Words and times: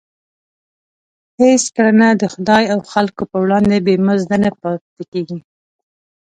هېڅ 1.39 1.63
کړنه 1.75 2.09
د 2.21 2.23
خدای 2.33 2.63
او 2.73 2.79
خلکو 2.91 3.23
په 3.31 3.37
وړاندې 3.43 3.77
بې 3.85 3.95
مزده 4.07 4.35
نه 4.43 4.49
پاتېږي. 4.95 5.39